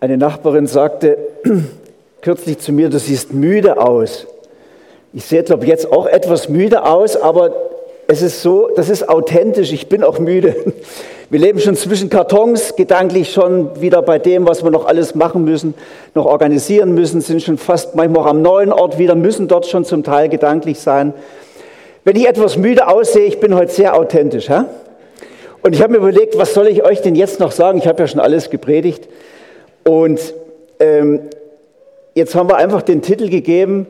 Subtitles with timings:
[0.00, 1.18] Eine Nachbarin sagte
[2.22, 4.28] kürzlich zu mir, du siehst müde aus.
[5.12, 7.52] Ich sehe, glaube jetzt auch etwas müde aus, aber
[8.06, 10.54] es ist so, das ist authentisch, ich bin auch müde.
[11.30, 15.44] Wir leben schon zwischen Kartons, gedanklich schon wieder bei dem, was wir noch alles machen
[15.44, 15.74] müssen,
[16.14, 19.84] noch organisieren müssen, sind schon fast manchmal auch am neuen Ort wieder, müssen dort schon
[19.84, 21.12] zum Teil gedanklich sein.
[22.04, 24.48] Wenn ich etwas müde aussehe, ich bin heute sehr authentisch.
[24.48, 24.60] Hä?
[25.62, 27.76] Und ich habe mir überlegt, was soll ich euch denn jetzt noch sagen?
[27.76, 29.06] Ich habe ja schon alles gepredigt.
[29.88, 30.34] Und
[30.80, 31.30] ähm,
[32.14, 33.86] jetzt haben wir einfach den Titel gegeben,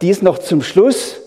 [0.00, 1.20] dies noch zum Schluss.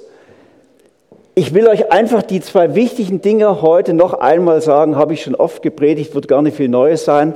[1.34, 5.34] Ich will euch einfach die zwei wichtigen Dinge heute noch einmal sagen, habe ich schon
[5.34, 7.36] oft gepredigt, wird gar nicht viel Neues sein.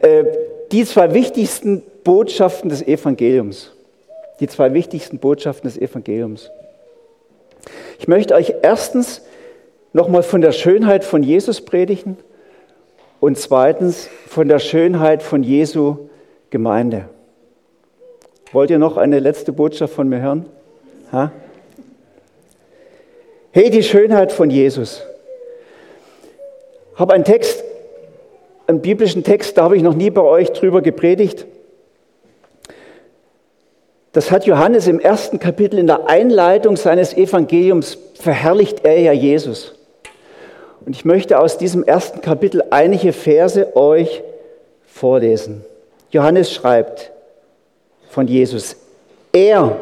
[0.00, 0.24] Äh,
[0.72, 3.72] die zwei wichtigsten Botschaften des Evangeliums.
[4.40, 6.50] Die zwei wichtigsten Botschaften des Evangeliums.
[7.98, 9.20] Ich möchte euch erstens
[9.92, 12.16] nochmal von der Schönheit von Jesus predigen
[13.20, 16.08] und zweitens von der Schönheit von Jesu
[16.50, 17.08] Gemeinde.
[18.52, 20.46] Wollt ihr noch eine letzte Botschaft von mir hören?
[21.12, 21.32] Ha?
[23.52, 25.02] Hey, die Schönheit von Jesus.
[26.94, 27.64] Ich habe einen Text,
[28.66, 31.46] einen biblischen Text, da habe ich noch nie bei euch drüber gepredigt.
[34.12, 39.77] Das hat Johannes im ersten Kapitel in der Einleitung seines Evangeliums verherrlicht er ja Jesus.
[40.84, 44.22] Und ich möchte aus diesem ersten Kapitel einige Verse euch
[44.86, 45.64] vorlesen.
[46.10, 47.12] Johannes schreibt
[48.10, 48.76] von Jesus,
[49.32, 49.76] er,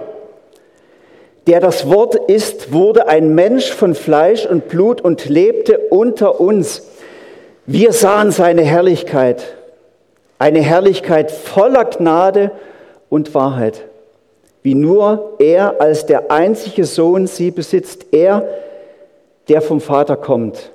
[1.47, 6.83] der das Wort ist, wurde ein Mensch von Fleisch und Blut und lebte unter uns.
[7.67, 9.45] Wir sahen seine Herrlichkeit,
[10.39, 12.51] eine Herrlichkeit voller Gnade
[13.09, 13.85] und Wahrheit,
[14.63, 18.47] wie nur er als der einzige Sohn sie besitzt, er,
[19.49, 20.73] der vom Vater kommt.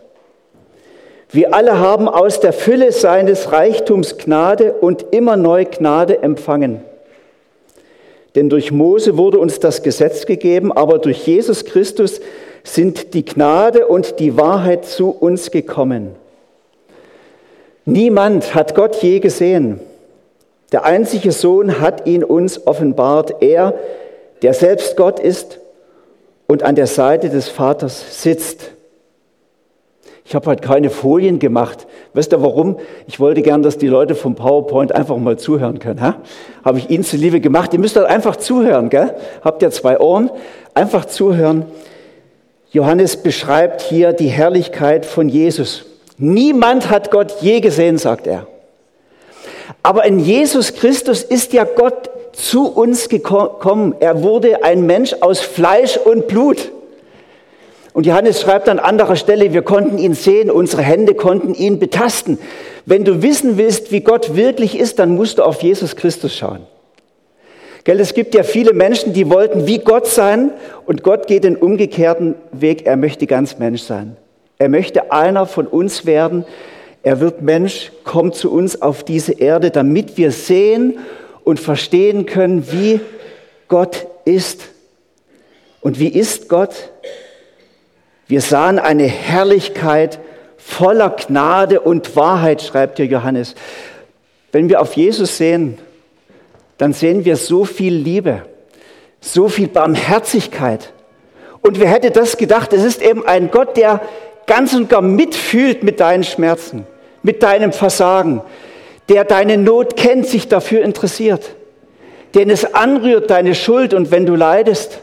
[1.34, 6.82] Wir alle haben aus der Fülle seines Reichtums Gnade und immer neu Gnade empfangen.
[8.36, 12.20] Denn durch Mose wurde uns das Gesetz gegeben, aber durch Jesus Christus
[12.64, 16.16] sind die Gnade und die Wahrheit zu uns gekommen.
[17.86, 19.80] Niemand hat Gott je gesehen.
[20.72, 23.42] Der einzige Sohn hat ihn uns offenbart.
[23.42, 23.74] Er,
[24.42, 25.60] der selbst Gott ist
[26.48, 28.72] und an der Seite des Vaters sitzt.
[30.24, 31.88] Ich habe halt keine Folien gemacht.
[32.14, 32.78] Weißt du warum?
[33.08, 36.16] Ich wollte gern, dass die Leute vom PowerPoint einfach mal zuhören können.
[36.64, 37.74] Habe ich Ihnen zuliebe gemacht.
[37.74, 38.90] Ihr müsst halt einfach zuhören.
[38.90, 39.16] Gell?
[39.44, 40.30] Habt ihr zwei Ohren?
[40.74, 41.66] Einfach zuhören.
[42.72, 45.86] Johannes beschreibt hier die Herrlichkeit von Jesus.
[46.18, 48.48] Niemand hat Gott je gesehen, sagt er.
[49.84, 53.96] Aber in Jesus Christus ist ja Gott zu uns gekommen.
[54.00, 56.72] Er wurde ein Mensch aus Fleisch und Blut.
[57.94, 62.38] Und Johannes schreibt an anderer Stelle, wir konnten ihn sehen, unsere Hände konnten ihn betasten.
[62.86, 66.62] Wenn du wissen willst, wie Gott wirklich ist, dann musst du auf Jesus Christus schauen.
[67.84, 70.52] Gell, es gibt ja viele Menschen, die wollten wie Gott sein
[70.86, 72.86] und Gott geht den umgekehrten Weg.
[72.86, 74.16] Er möchte ganz Mensch sein.
[74.60, 76.46] Er möchte einer von uns werden.
[77.02, 81.00] Er wird Mensch, kommt zu uns auf diese Erde, damit wir sehen
[81.44, 83.00] und verstehen können, wie
[83.68, 84.62] Gott ist.
[85.82, 86.92] Und wie ist Gott?
[88.32, 90.20] Wir sahen eine Herrlichkeit
[90.56, 93.56] voller Gnade und Wahrheit, schreibt hier Johannes.
[94.54, 95.78] Wenn wir auf Jesus sehen,
[96.78, 98.44] dann sehen wir so viel Liebe,
[99.20, 100.94] so viel Barmherzigkeit.
[101.62, 102.72] Und wer hätte das gedacht?
[102.72, 104.00] Es ist eben ein Gott, der
[104.48, 106.88] ganz und gar mitfühlt mit deinen Schmerzen,
[107.24, 108.42] mit deinem Versagen,
[109.10, 111.54] der deine Not kennt, sich dafür interessiert,
[112.34, 115.02] den es anrührt, deine Schuld und wenn du leidest,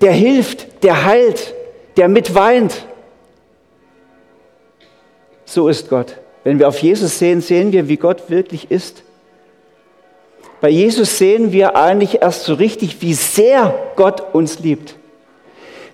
[0.00, 1.54] der hilft, der heilt,
[1.96, 2.86] der mitweint.
[5.44, 6.16] So ist Gott.
[6.44, 9.02] Wenn wir auf Jesus sehen, sehen wir, wie Gott wirklich ist.
[10.60, 14.96] Bei Jesus sehen wir eigentlich erst so richtig, wie sehr Gott uns liebt.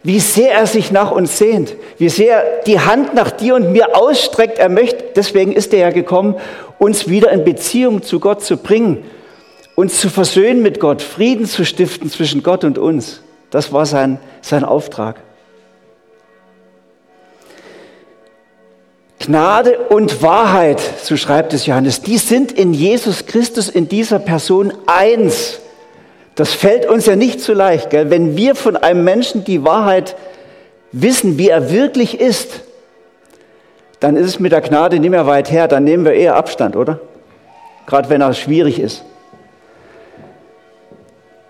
[0.03, 1.75] Wie sehr er sich nach uns sehnt.
[1.99, 4.59] Wie sehr die Hand nach dir und mir ausstreckt.
[4.59, 6.37] Er möchte, deswegen ist er ja gekommen,
[6.79, 9.05] uns wieder in Beziehung zu Gott zu bringen.
[9.75, 11.03] Uns zu versöhnen mit Gott.
[11.03, 13.23] Frieden zu stiften zwischen Gott und uns.
[13.51, 15.23] Das war sein, sein Auftrag.
[19.29, 24.73] Gnade und Wahrheit, so schreibt es Johannes, die sind in Jesus Christus, in dieser Person
[24.87, 25.59] eins.
[26.35, 28.09] Das fällt uns ja nicht so leicht, gell?
[28.09, 30.17] wenn wir von einem Menschen die Wahrheit
[30.93, 32.63] wissen, wie er wirklich ist,
[34.01, 36.75] dann ist es mit der Gnade nicht mehr weit her, dann nehmen wir eher Abstand,
[36.75, 36.99] oder?
[37.85, 39.05] Gerade wenn er schwierig ist.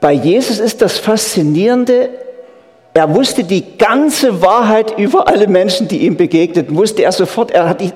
[0.01, 2.09] Bei Jesus ist das Faszinierende,
[2.95, 7.51] er wusste die ganze Wahrheit über alle Menschen, die ihm begegneten, wusste er sofort.
[7.51, 7.93] Er hat, dich,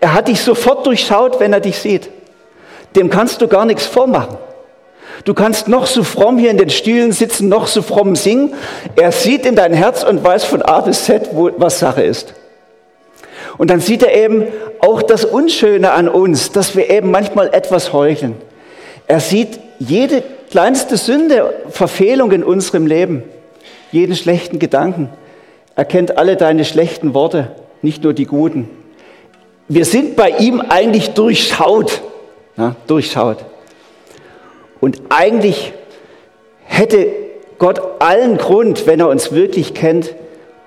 [0.00, 2.08] er hat dich sofort durchschaut, wenn er dich sieht.
[2.96, 4.38] dem kannst du gar nichts vormachen.
[5.24, 8.54] Du kannst noch so fromm hier in den Stühlen sitzen, noch so fromm singen.
[8.96, 12.34] Er sieht in dein Herz und weiß von A bis Z, wo, was Sache ist.
[13.58, 14.44] Und dann sieht er eben
[14.80, 18.34] auch das Unschöne an uns, dass wir eben manchmal etwas heucheln.
[19.06, 23.22] Er sieht jede kleinste Sünde, Verfehlung in unserem Leben,
[23.96, 25.08] jeden schlechten Gedanken.
[25.74, 27.52] Er kennt alle deine schlechten Worte,
[27.82, 28.68] nicht nur die guten.
[29.68, 32.02] Wir sind bei ihm eigentlich durchschaut,
[32.56, 33.38] ja, durchschaut.
[34.80, 35.72] Und eigentlich
[36.64, 37.08] hätte
[37.58, 40.14] Gott allen Grund, wenn er uns wirklich kennt,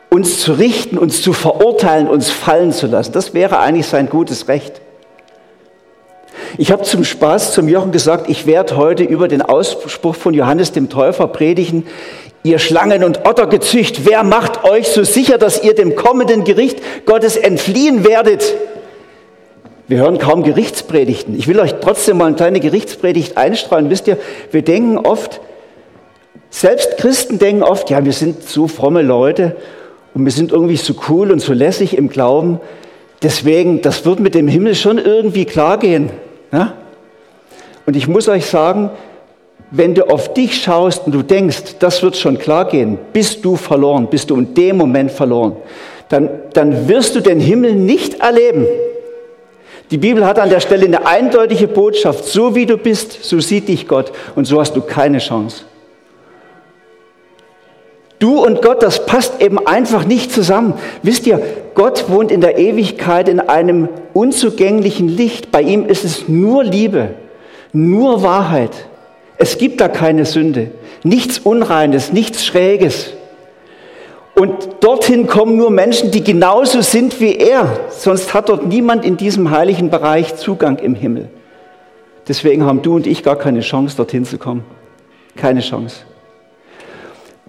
[0.09, 3.11] uns zu richten, uns zu verurteilen, uns fallen zu lassen.
[3.11, 4.81] Das wäre eigentlich sein gutes Recht.
[6.57, 10.71] Ich habe zum Spaß zum Jochen gesagt, ich werde heute über den Ausspruch von Johannes
[10.71, 11.85] dem Täufer predigen,
[12.43, 17.35] ihr Schlangen und Ottergezücht, wer macht euch so sicher, dass ihr dem kommenden Gericht Gottes
[17.35, 18.55] entfliehen werdet?
[19.87, 21.35] Wir hören kaum Gerichtspredigten.
[21.37, 23.89] Ich will euch trotzdem mal eine kleine Gerichtspredigt einstrahlen.
[23.89, 24.17] Wisst ihr,
[24.51, 25.41] wir denken oft,
[26.51, 29.55] selbst Christen denken oft, ja, wir sind so fromme Leute
[30.13, 32.59] und wir sind irgendwie so cool und so lässig im Glauben.
[33.21, 36.11] Deswegen, das wird mit dem Himmel schon irgendwie klar gehen.
[36.51, 36.73] Ja?
[37.85, 38.91] Und ich muss euch sagen,
[39.71, 43.55] wenn du auf dich schaust und du denkst, das wird schon klar gehen, bist du
[43.55, 45.55] verloren, bist du in dem Moment verloren,
[46.09, 48.65] dann, dann wirst du den Himmel nicht erleben.
[49.91, 52.25] Die Bibel hat an der Stelle eine eindeutige Botschaft.
[52.25, 54.11] So wie du bist, so sieht dich Gott.
[54.35, 55.65] Und so hast du keine Chance.
[58.19, 60.73] Du und Gott, das passt eben einfach nicht zusammen.
[61.03, 61.41] Wisst ihr,
[61.73, 65.51] Gott wohnt in der Ewigkeit in einem unzugänglichen Licht.
[65.51, 67.15] Bei ihm ist es nur Liebe,
[67.71, 68.88] nur Wahrheit.
[69.41, 70.71] Es gibt da keine Sünde,
[71.03, 73.13] nichts Unreines, nichts Schräges.
[74.35, 77.79] Und dorthin kommen nur Menschen, die genauso sind wie er.
[77.89, 81.29] Sonst hat dort niemand in diesem heiligen Bereich Zugang im Himmel.
[82.27, 84.63] Deswegen haben du und ich gar keine Chance, dorthin zu kommen.
[85.37, 86.01] Keine Chance.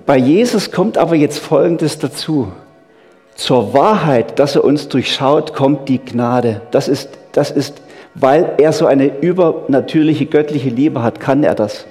[0.06, 2.52] Bei Jesus kommt aber jetzt Folgendes dazu.
[3.34, 6.62] Zur Wahrheit, dass er uns durchschaut, kommt die Gnade.
[6.70, 7.82] Das ist, das ist,
[8.14, 11.86] weil er so eine übernatürliche göttliche Liebe hat, kann er das.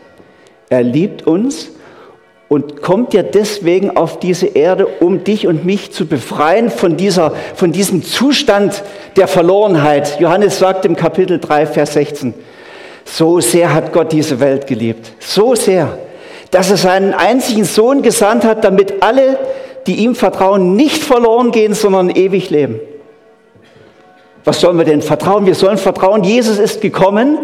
[0.70, 1.72] Er liebt uns
[2.48, 7.34] und kommt ja deswegen auf diese Erde, um dich und mich zu befreien von, dieser,
[7.56, 8.84] von diesem Zustand
[9.16, 10.20] der Verlorenheit.
[10.20, 12.34] Johannes sagt im Kapitel 3, Vers 16,
[13.06, 15.98] so sehr hat Gott diese Welt geliebt, so sehr
[16.52, 19.38] dass er seinen einzigen Sohn gesandt hat, damit alle,
[19.88, 22.80] die ihm vertrauen, nicht verloren gehen, sondern ewig leben.
[24.50, 25.46] Was sollen wir denn vertrauen?
[25.46, 27.38] Wir sollen vertrauen, Jesus ist gekommen,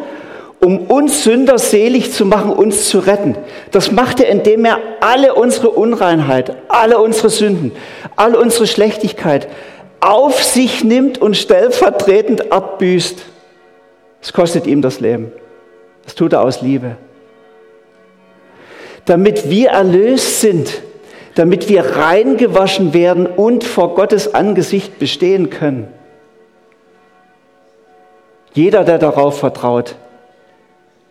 [0.59, 3.37] um uns Sünder selig zu machen, uns zu retten.
[3.69, 7.73] Das macht er, indem er alle unsere Unreinheit, alle unsere Sünden,
[8.15, 9.47] alle unsere Schlechtigkeit
[9.99, 13.21] auf sich nimmt und stellvertretend abbüßt.
[14.23, 15.31] Es kostet ihm das Leben.
[16.05, 16.97] Das tut er aus Liebe
[19.05, 20.81] damit wir erlöst sind,
[21.35, 25.87] damit wir reingewaschen werden und vor Gottes Angesicht bestehen können.
[28.55, 29.95] Jeder, der darauf vertraut,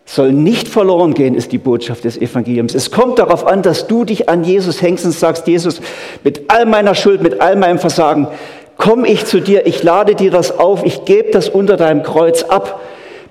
[0.03, 2.75] soll nicht verloren gehen, ist die Botschaft des Evangeliums.
[2.75, 5.79] Es kommt darauf an, dass du dich an Jesus hängst und sagst, Jesus,
[6.23, 8.27] mit all meiner Schuld, mit all meinem Versagen,
[8.77, 12.43] komme ich zu dir, ich lade dir das auf, ich gebe das unter deinem Kreuz
[12.43, 12.81] ab,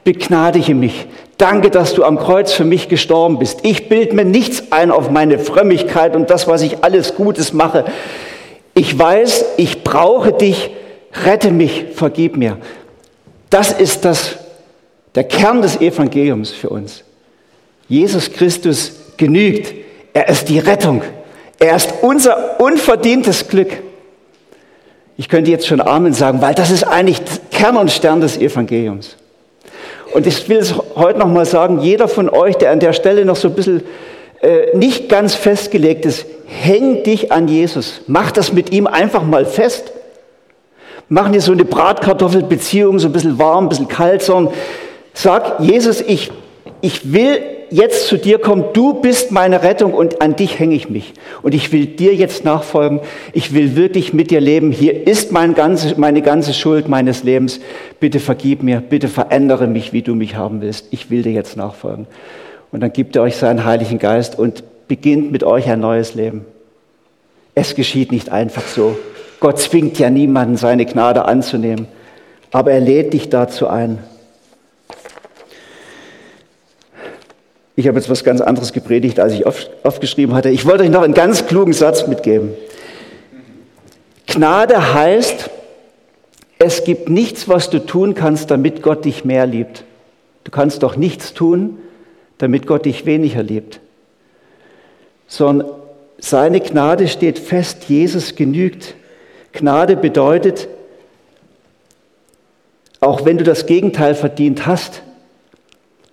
[0.03, 1.07] begnadige mich,
[1.39, 3.61] Danke, dass du am Kreuz für mich gestorben bist.
[3.65, 7.85] Ich bilde mir nichts ein auf meine Frömmigkeit und das, was ich alles Gutes mache.
[8.75, 10.71] Ich weiß, ich brauche dich.
[11.25, 12.59] Rette mich, vergib mir.
[13.55, 14.35] Das ist das,
[15.15, 17.05] der Kern des Evangeliums für uns.
[17.87, 19.73] Jesus Christus genügt.
[20.13, 21.03] Er ist die Rettung.
[21.61, 23.69] Er ist unser unverdientes Glück.
[25.17, 27.21] Ich könnte jetzt schon Amen sagen, weil das ist eigentlich
[27.53, 29.15] Kern und Stern des Evangeliums.
[30.13, 33.25] Und ich will es heute noch mal sagen, jeder von euch, der an der Stelle
[33.25, 33.85] noch so ein bisschen
[34.43, 38.01] äh, nicht ganz festgelegt ist, häng dich an Jesus.
[38.09, 39.93] Mach das mit ihm einfach mal fest.
[41.09, 44.55] Mach dir so eine Bratkartoffelbeziehung, so ein bisschen warm, ein bisschen kalt, sondern
[45.13, 46.31] sag, Jesus, ich,
[46.81, 50.89] ich will jetzt zu dir kommen, du bist meine Rettung und an dich hänge ich
[50.89, 51.13] mich.
[51.43, 53.01] Und ich will dir jetzt nachfolgen,
[53.33, 54.71] ich will wirklich mit dir leben.
[54.71, 57.61] Hier ist mein ganze, meine ganze Schuld meines Lebens.
[58.01, 60.87] Bitte vergib mir, bitte verändere mich, wie du mich haben willst.
[60.91, 62.07] Ich will dir jetzt nachfolgen.
[62.71, 66.45] Und dann gibt er euch seinen Heiligen Geist und beginnt mit euch ein neues Leben.
[67.55, 68.97] Es geschieht nicht einfach so.
[69.45, 71.87] Gott zwingt ja niemanden, seine Gnade anzunehmen,
[72.51, 73.99] aber er lädt dich dazu ein.
[77.77, 80.49] Ich habe jetzt was ganz anderes gepredigt, als ich aufgeschrieben hatte.
[80.49, 82.55] Ich wollte euch noch einen ganz klugen Satz mitgeben.
[84.27, 85.51] Gnade heißt,
[86.59, 89.85] es gibt nichts, was du tun kannst, damit Gott dich mehr liebt.
[90.45, 91.77] Du kannst doch nichts tun,
[92.39, 93.81] damit Gott dich weniger liebt.
[95.27, 95.69] Sondern
[96.17, 98.95] seine Gnade steht fest, Jesus genügt.
[99.55, 100.69] Gnade bedeutet,
[103.01, 105.03] auch wenn du das Gegenteil verdient hast,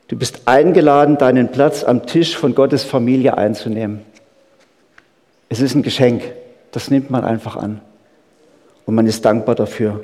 [0.07, 4.01] du bist eingeladen, deinen Platz am Tisch von Gottes Familie einzunehmen.
[5.49, 6.23] Es ist ein Geschenk,
[6.71, 7.81] das nimmt man einfach an
[8.85, 10.03] und man ist dankbar dafür.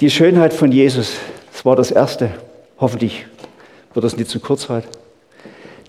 [0.00, 1.14] Die Schönheit von Jesus,
[1.52, 2.30] das war das Erste.
[2.78, 3.26] Hoffentlich
[3.94, 4.86] wird das nicht zu kurz heute.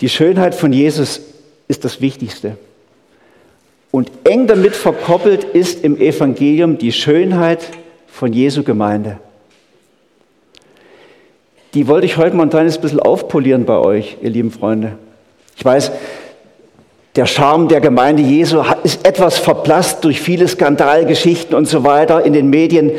[0.02, 1.22] Die Schönheit von Jesus
[1.68, 2.58] ist das Wichtigste.
[3.92, 7.60] Und eng damit verkoppelt ist im Evangelium die Schönheit
[8.08, 9.18] von Jesu Gemeinde.
[11.74, 14.94] Die wollte ich heute mal ein kleines bisschen aufpolieren bei euch, ihr lieben Freunde.
[15.56, 15.92] Ich weiß,
[17.16, 22.34] der Charme der Gemeinde Jesu ist etwas verblasst durch viele Skandalgeschichten und so weiter in
[22.34, 22.92] den Medien.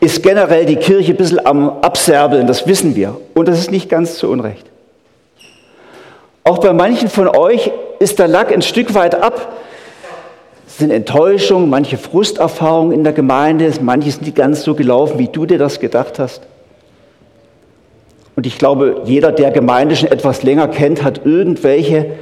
[0.00, 3.20] Ist generell die Kirche ein bisschen am Abserbeln, das wissen wir.
[3.34, 4.64] Und das ist nicht ganz zu Unrecht.
[6.44, 9.52] Auch bei manchen von euch ist der Lack ein Stück weit ab.
[10.78, 15.26] Es sind Enttäuschungen, manche Frusterfahrungen in der Gemeinde, manche sind nicht ganz so gelaufen, wie
[15.26, 16.42] du dir das gedacht hast.
[18.36, 22.12] Und ich glaube, jeder, der Gemeinde schon etwas länger kennt, hat irgendwelche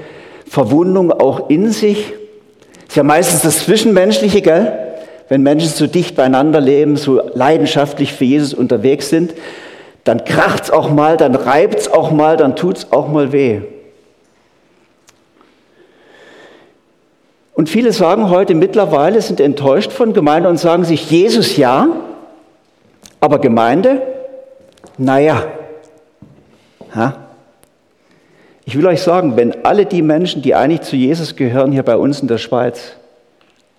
[0.48, 2.14] Verwundungen auch in sich.
[2.88, 4.72] Ist ja meistens das Zwischenmenschliche, gell?
[5.28, 9.34] Wenn Menschen so dicht beieinander leben, so leidenschaftlich für Jesus unterwegs sind,
[10.04, 13.60] dann kracht's auch mal, dann reibt's auch mal, dann tut's auch mal weh.
[17.56, 21.88] Und viele sagen heute mittlerweile, sind enttäuscht von Gemeinde und sagen sich, Jesus ja,
[23.18, 24.02] aber Gemeinde,
[24.98, 25.42] naja.
[26.94, 27.16] Ha?
[28.66, 31.96] Ich will euch sagen, wenn alle die Menschen, die eigentlich zu Jesus gehören, hier bei
[31.96, 32.92] uns in der Schweiz,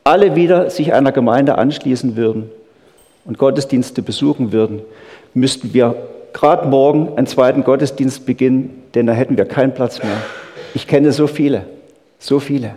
[0.04, 2.50] alle wieder sich einer Gemeinde anschließen würden
[3.26, 4.82] und Gottesdienste besuchen würden,
[5.36, 5.96] müssten wir
[6.34, 10.18] gerade morgen einen zweiten Gottesdienst beginnen, denn da hätten wir keinen Platz mehr.
[10.74, 11.66] Ich kenne so viele,
[12.18, 12.74] so viele.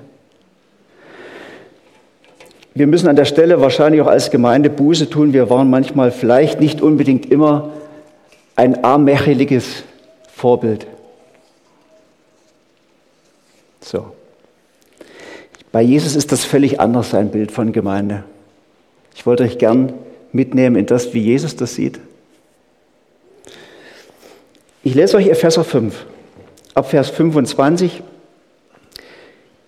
[2.75, 5.33] Wir müssen an der Stelle wahrscheinlich auch als Gemeinde Buße tun.
[5.33, 7.71] Wir waren manchmal vielleicht nicht unbedingt immer
[8.57, 9.83] ein armmächeliges
[10.33, 10.87] Vorbild.
[13.81, 14.12] So.
[15.73, 18.25] Bei Jesus ist das völlig anders, sein Bild von Gemeinde.
[19.15, 19.93] Ich wollte euch gern
[20.33, 22.00] mitnehmen in das, wie Jesus das sieht.
[24.83, 26.07] Ich lese euch Epheser 5,
[26.75, 28.03] ab Vers 25.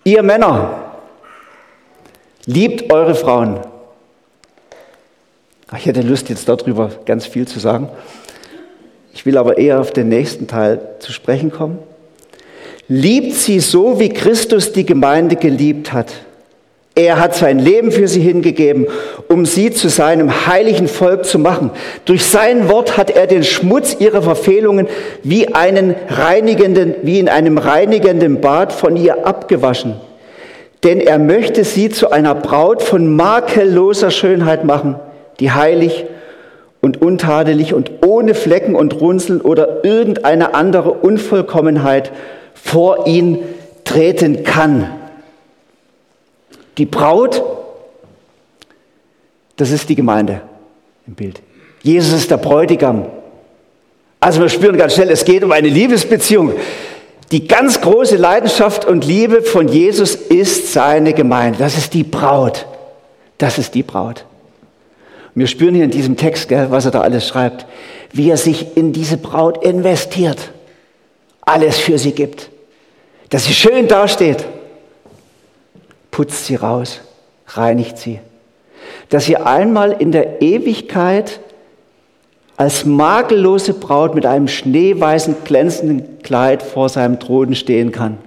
[0.05, 0.82] Ihr Männer,
[2.45, 3.59] Liebt eure Frauen.
[5.77, 7.87] Ich hätte Lust, jetzt darüber ganz viel zu sagen.
[9.13, 11.79] Ich will aber eher auf den nächsten Teil zu sprechen kommen.
[12.89, 16.11] Liebt sie so, wie Christus die Gemeinde geliebt hat.
[16.95, 18.87] Er hat sein Leben für sie hingegeben,
[19.29, 21.71] um sie zu seinem heiligen Volk zu machen.
[22.05, 24.87] Durch sein Wort hat er den Schmutz ihrer Verfehlungen
[25.23, 29.95] wie einen reinigenden, wie in einem reinigenden Bad von ihr abgewaschen
[30.83, 34.95] denn er möchte sie zu einer Braut von makelloser Schönheit machen,
[35.39, 36.05] die heilig
[36.81, 42.11] und untadelig und ohne Flecken und Runzeln oder irgendeine andere Unvollkommenheit
[42.53, 43.39] vor ihn
[43.85, 44.89] treten kann.
[46.77, 47.43] Die Braut,
[49.55, 50.41] das ist die Gemeinde
[51.07, 51.41] im Bild.
[51.81, 53.05] Jesus ist der Bräutigam.
[54.19, 56.53] Also wir spüren ganz schnell, es geht um eine Liebesbeziehung.
[57.33, 61.57] Die ganz große Leidenschaft und Liebe von Jesus ist seine Gemeinde.
[61.57, 62.67] Das ist die Braut.
[63.39, 64.25] Das ist die Braut.
[65.33, 67.65] Wir spüren hier in diesem Text, gell, was er da alles schreibt,
[68.11, 70.51] wie er sich in diese Braut investiert,
[71.41, 72.51] alles für sie gibt,
[73.31, 74.45] dass sie schön dasteht,
[76.11, 77.01] putzt sie raus,
[77.47, 78.19] reinigt sie,
[79.09, 81.39] dass sie einmal in der Ewigkeit
[82.57, 88.17] als makellose Braut mit einem schneeweißen, glänzenden Kleid vor seinem Thron stehen kann.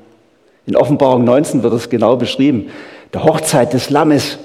[0.67, 2.71] In Offenbarung 19 wird es genau beschrieben.
[3.15, 4.39] Der Hochzeit des Lammes.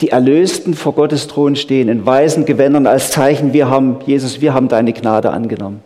[0.00, 4.54] Die Erlösten vor Gottes Thron stehen, in weißen Gewändern als Zeichen, wir haben, Jesus, wir
[4.54, 5.82] haben deine Gnade angenommen.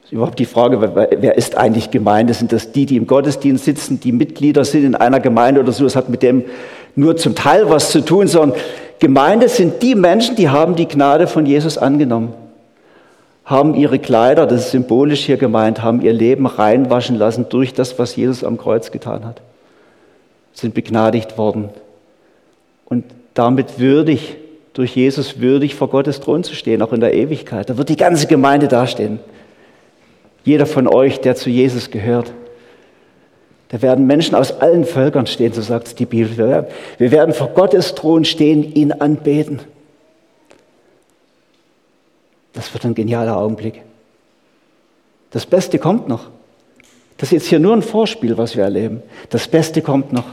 [0.00, 0.80] Das ist überhaupt die Frage,
[1.18, 2.34] wer ist eigentlich Gemeinde?
[2.34, 5.84] Sind das die, die im Gottesdienst sitzen, die Mitglieder sind in einer Gemeinde oder so?
[5.84, 6.44] Das hat mit dem
[6.96, 8.58] nur zum Teil was zu tun, sondern
[8.98, 12.32] Gemeinde sind die Menschen, die haben die Gnade von Jesus angenommen,
[13.44, 17.98] haben ihre Kleider, das ist symbolisch hier gemeint, haben ihr Leben reinwaschen lassen durch das,
[17.98, 19.42] was Jesus am Kreuz getan hat,
[20.52, 21.68] sind begnadigt worden
[22.86, 24.36] und damit würdig,
[24.72, 27.70] durch Jesus würdig vor Gottes Thron zu stehen, auch in der Ewigkeit.
[27.70, 29.20] Da wird die ganze Gemeinde dastehen.
[30.44, 32.32] Jeder von euch, der zu Jesus gehört.
[33.68, 36.66] Da werden Menschen aus allen Völkern stehen, so sagt die Bibel.
[36.98, 39.60] Wir werden vor Gottes Thron stehen, ihn anbeten.
[42.52, 43.82] Das wird ein genialer Augenblick.
[45.30, 46.30] Das Beste kommt noch.
[47.18, 49.02] Das ist jetzt hier nur ein Vorspiel, was wir erleben.
[49.30, 50.24] Das Beste kommt noch.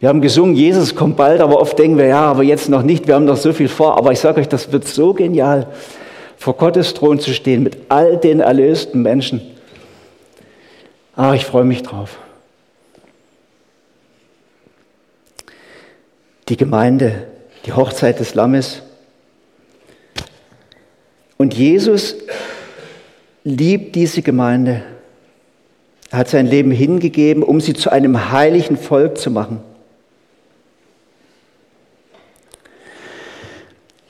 [0.00, 3.06] Wir haben gesungen, Jesus kommt bald, aber oft denken wir, ja, aber jetzt noch nicht,
[3.06, 3.96] wir haben noch so viel vor.
[3.96, 5.68] Aber ich sage euch, das wird so genial,
[6.36, 9.40] vor Gottes Thron zu stehen mit all den erlösten Menschen.
[11.14, 12.18] Ah, ich freue mich drauf.
[16.48, 17.26] Die Gemeinde,
[17.66, 18.82] die Hochzeit des Lammes.
[21.36, 22.16] Und Jesus
[23.44, 24.82] liebt diese Gemeinde.
[26.10, 29.60] Er hat sein Leben hingegeben, um sie zu einem heiligen Volk zu machen.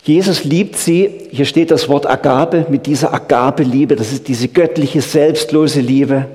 [0.04, 5.00] Jesus liebt sie, hier steht das Wort Agape, mit dieser Agape-Liebe, das ist diese göttliche,
[5.00, 6.26] selbstlose Liebe,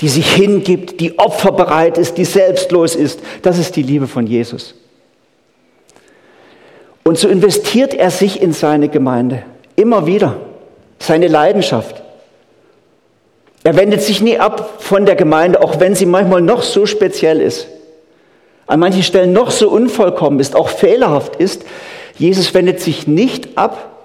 [0.00, 3.20] die sich hingibt, die opferbereit ist, die selbstlos ist.
[3.42, 4.74] Das ist die Liebe von Jesus.
[7.04, 9.42] Und so investiert er sich in seine Gemeinde,
[9.76, 10.36] immer wieder,
[10.98, 12.02] seine Leidenschaft.
[13.64, 17.40] Er wendet sich nie ab von der Gemeinde, auch wenn sie manchmal noch so speziell
[17.40, 17.66] ist,
[18.66, 21.64] an manchen Stellen noch so unvollkommen ist, auch fehlerhaft ist.
[22.16, 23.96] Jesus wendet sich nicht ab,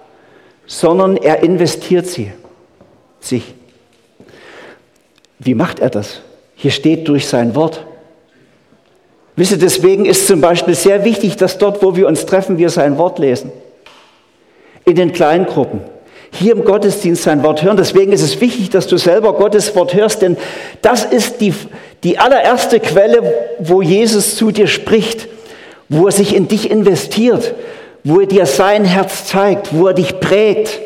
[0.65, 2.31] sondern er investiert sie,
[3.19, 3.53] sich.
[5.43, 6.21] Wie macht er das?
[6.55, 7.85] Hier steht durch sein Wort.
[9.35, 12.69] Wisst ihr, deswegen ist zum Beispiel sehr wichtig, dass dort, wo wir uns treffen, wir
[12.69, 13.51] sein Wort lesen.
[14.85, 15.81] In den Kleingruppen.
[16.31, 17.77] Hier im Gottesdienst sein Wort hören.
[17.77, 20.37] Deswegen ist es wichtig, dass du selber Gottes Wort hörst, denn
[20.81, 21.53] das ist die,
[22.03, 25.27] die allererste Quelle, wo Jesus zu dir spricht,
[25.89, 27.53] wo er sich in dich investiert,
[28.03, 30.79] wo er dir sein Herz zeigt, wo er dich prägt.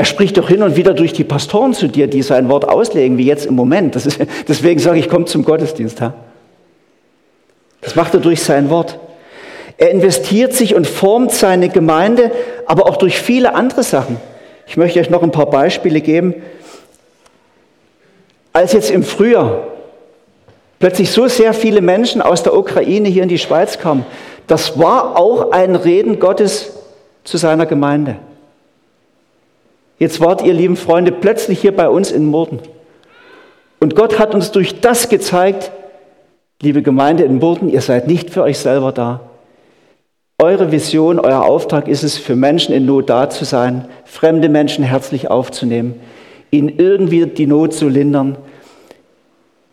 [0.00, 3.18] Er spricht doch hin und wieder durch die Pastoren zu dir, die sein Wort auslegen,
[3.18, 3.96] wie jetzt im Moment.
[3.96, 6.00] Ist, deswegen sage ich, komm zum Gottesdienst.
[6.00, 6.14] Ha?
[7.82, 8.98] Das macht er durch sein Wort.
[9.76, 12.30] Er investiert sich und formt seine Gemeinde,
[12.64, 14.16] aber auch durch viele andere Sachen.
[14.66, 16.34] Ich möchte euch noch ein paar Beispiele geben.
[18.54, 19.64] Als jetzt im Frühjahr
[20.78, 24.06] plötzlich so sehr viele Menschen aus der Ukraine hier in die Schweiz kamen,
[24.46, 26.72] das war auch ein Reden Gottes
[27.22, 28.16] zu seiner Gemeinde.
[30.00, 32.58] Jetzt wart ihr, lieben Freunde, plötzlich hier bei uns in Murden.
[33.78, 35.70] Und Gott hat uns durch das gezeigt,
[36.62, 39.20] liebe Gemeinde in Murden, ihr seid nicht für euch selber da.
[40.38, 44.82] Eure Vision, euer Auftrag ist es, für Menschen in Not da zu sein, fremde Menschen
[44.84, 46.00] herzlich aufzunehmen,
[46.50, 48.38] ihnen irgendwie die Not zu lindern.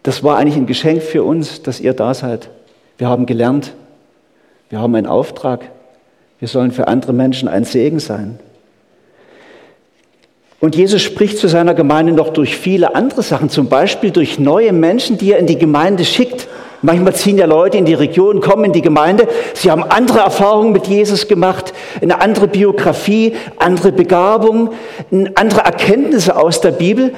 [0.03, 2.49] Das war eigentlich ein Geschenk für uns, dass ihr da seid.
[2.97, 3.73] Wir haben gelernt,
[4.69, 5.71] wir haben einen Auftrag.
[6.39, 8.39] Wir sollen für andere Menschen ein Segen sein.
[10.59, 14.73] Und Jesus spricht zu seiner Gemeinde noch durch viele andere Sachen, zum Beispiel durch neue
[14.73, 16.47] Menschen, die er in die Gemeinde schickt.
[16.81, 20.71] Manchmal ziehen ja Leute in die Region, kommen in die Gemeinde, sie haben andere Erfahrungen
[20.71, 24.71] mit Jesus gemacht, eine andere Biografie, andere Begabung,
[25.35, 27.13] andere Erkenntnisse aus der Bibel.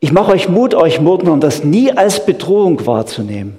[0.00, 3.58] Ich mache euch Mut, euch Mutnern, das nie als Bedrohung wahrzunehmen.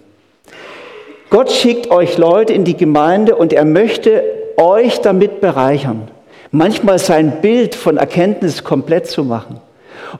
[1.29, 4.23] Gott schickt euch Leute in die Gemeinde und er möchte
[4.57, 6.09] euch damit bereichern.
[6.51, 9.59] Manchmal sein Bild von Erkenntnis komplett zu machen.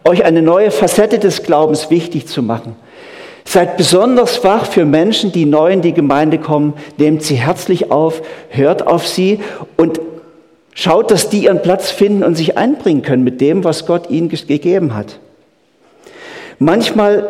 [0.04, 2.76] Euch eine neue Facette des Glaubens wichtig zu machen.
[3.46, 6.74] Seid besonders wach für Menschen, die neu in die Gemeinde kommen.
[6.98, 9.40] Nehmt sie herzlich auf, hört auf sie
[9.78, 10.02] und
[10.74, 14.28] schaut, dass die ihren Platz finden und sich einbringen können mit dem, was Gott ihnen
[14.28, 15.20] gegeben hat.
[16.60, 17.30] Manchmal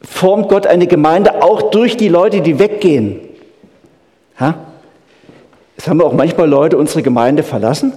[0.00, 3.18] formt Gott eine Gemeinde auch durch die Leute, die weggehen.
[4.38, 4.54] Ha?
[5.78, 7.92] Es haben auch manchmal Leute unsere Gemeinde verlassen.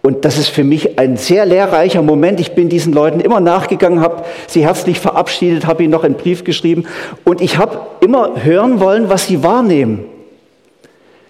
[0.00, 2.38] Und das ist für mich ein sehr lehrreicher Moment.
[2.38, 6.44] Ich bin diesen Leuten immer nachgegangen, habe sie herzlich verabschiedet, habe ihnen noch einen Brief
[6.44, 6.84] geschrieben.
[7.24, 10.04] Und ich habe immer hören wollen, was sie wahrnehmen.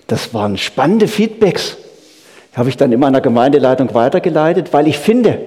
[0.07, 1.79] Das waren spannende Feedbacks.
[2.55, 5.38] Habe ich dann immer der Gemeindeleitung weitergeleitet, weil ich finde,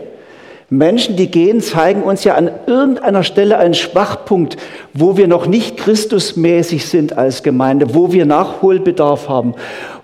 [0.70, 4.58] Menschen, die gehen, zeigen uns ja an irgendeiner Stelle einen Schwachpunkt,
[4.94, 9.56] wo wir noch nicht Christusmäßig sind als Gemeinde, wo wir Nachholbedarf haben,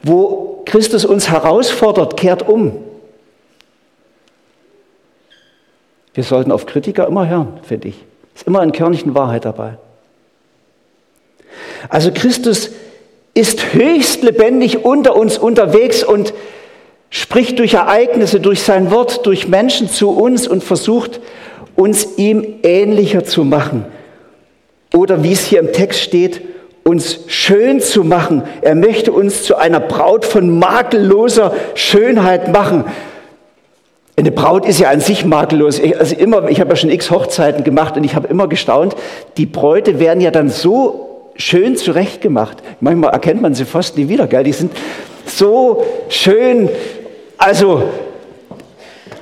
[0.04, 2.72] wo Christus uns herausfordert, kehrt um.
[6.14, 8.06] Wir sollten auf Kritiker immer hören, finde ich.
[8.34, 9.78] Ist immer ein Körnchen Wahrheit dabei.
[11.90, 12.70] Also Christus
[13.34, 16.34] ist höchst lebendig unter uns unterwegs und
[17.14, 21.22] spricht durch Ereignisse, durch sein Wort, durch Menschen zu uns und versucht,
[21.76, 23.86] uns ihm ähnlicher zu machen.
[24.96, 26.42] Oder wie es hier im Text steht,
[26.84, 28.42] uns schön zu machen.
[28.62, 32.86] Er möchte uns zu einer Braut von makelloser Schönheit machen.
[34.16, 35.78] Eine Braut ist ja an sich makellos.
[35.78, 38.96] Ich, also immer, ich habe ja schon x Hochzeiten gemacht und ich habe immer gestaunt,
[39.38, 42.58] die Bräute werden ja dann so schön zurechtgemacht.
[42.80, 44.44] Manchmal erkennt man sie fast nie wieder, gell?
[44.44, 44.72] Die sind
[45.26, 46.70] so schön.
[47.44, 47.84] Also,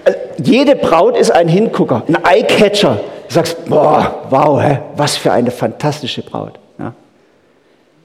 [0.05, 2.99] äh, jede Braut ist ein Hingucker, ein Eyecatcher.
[3.27, 4.77] Du sagst, boah, wow, hä?
[4.95, 6.59] was für eine fantastische Braut.
[6.77, 6.93] Ja?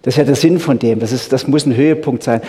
[0.00, 1.00] Das ist ja der Sinn von dem.
[1.00, 2.40] Das, ist, das muss ein Höhepunkt sein.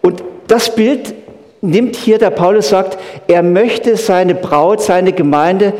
[0.00, 1.12] Und das Bild
[1.60, 2.96] nimmt hier der Paulus sagt,
[3.28, 5.74] er möchte seine Braut, seine Gemeinde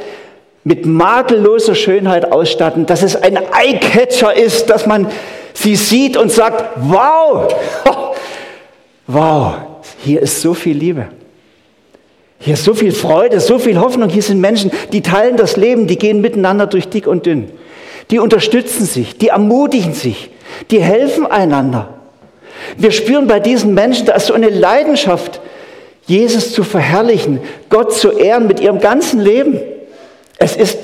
[0.62, 5.06] mit makelloser Schönheit ausstatten, dass es ein Eyecatcher ist, dass man
[5.54, 7.48] sie sieht und sagt, wow,
[9.06, 9.54] wow,
[10.04, 11.08] hier ist so viel Liebe.
[12.42, 14.08] Hier ist so viel Freude, so viel Hoffnung.
[14.08, 17.50] Hier sind Menschen, die teilen das Leben, die gehen miteinander durch dick und dünn.
[18.10, 20.30] Die unterstützen sich, die ermutigen sich,
[20.70, 22.00] die helfen einander.
[22.78, 25.40] Wir spüren bei diesen Menschen, da ist so eine Leidenschaft,
[26.06, 29.60] Jesus zu verherrlichen, Gott zu ehren mit ihrem ganzen Leben.
[30.38, 30.78] Es ist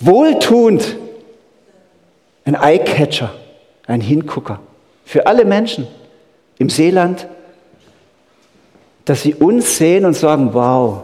[0.00, 0.96] wohltuend,
[2.46, 3.34] ein Eyecatcher,
[3.86, 4.60] ein Hingucker
[5.04, 5.86] für alle Menschen
[6.58, 7.28] im Seeland,
[9.08, 11.00] dass sie uns sehen und sagen, wow.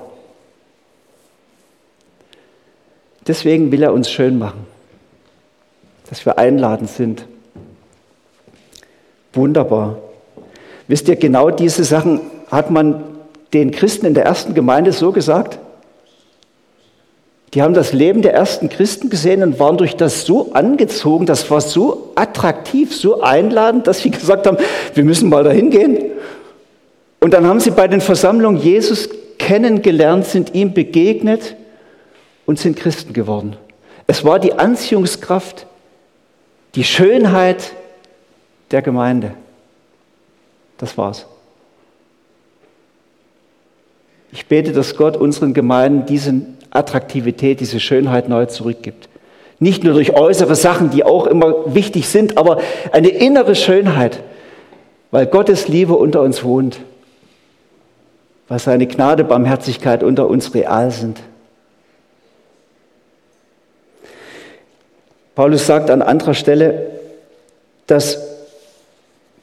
[3.26, 4.66] Deswegen will er uns schön machen,
[6.10, 7.24] dass wir einladend sind.
[9.32, 9.96] Wunderbar.
[10.86, 13.04] Wisst ihr, genau diese Sachen hat man
[13.54, 15.58] den Christen in der ersten Gemeinde so gesagt?
[17.54, 21.50] Die haben das Leben der ersten Christen gesehen und waren durch das so angezogen, das
[21.50, 24.58] war so attraktiv, so einladend, dass sie gesagt haben,
[24.92, 26.10] wir müssen mal dahin gehen.
[27.24, 29.08] Und dann haben sie bei den Versammlungen Jesus
[29.38, 31.56] kennengelernt, sind ihm begegnet
[32.44, 33.56] und sind Christen geworden.
[34.06, 35.66] Es war die Anziehungskraft,
[36.74, 37.72] die Schönheit
[38.72, 39.30] der Gemeinde.
[40.76, 41.24] Das war's.
[44.30, 49.08] Ich bete, dass Gott unseren Gemeinden diese Attraktivität, diese Schönheit neu zurückgibt.
[49.60, 52.58] Nicht nur durch äußere Sachen, die auch immer wichtig sind, aber
[52.92, 54.20] eine innere Schönheit,
[55.10, 56.80] weil Gottes Liebe unter uns wohnt,
[58.48, 61.20] weil seine Gnade, Barmherzigkeit unter uns real sind.
[65.34, 66.90] Paulus sagt an anderer Stelle,
[67.86, 68.18] dass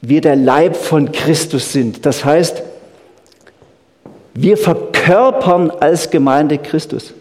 [0.00, 2.06] wir der Leib von Christus sind.
[2.06, 2.62] Das heißt,
[4.34, 7.12] wir verkörpern als Gemeinde Christus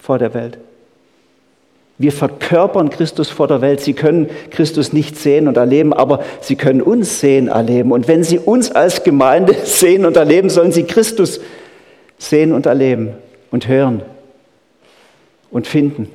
[0.00, 0.58] vor der Welt.
[1.98, 3.80] Wir verkörpern Christus vor der Welt.
[3.80, 7.90] Sie können Christus nicht sehen und erleben, aber sie können uns sehen, erleben.
[7.90, 11.40] Und wenn sie uns als Gemeinde sehen und erleben, sollen sie Christus
[12.18, 13.10] sehen und erleben
[13.50, 14.02] und hören
[15.50, 16.10] und finden.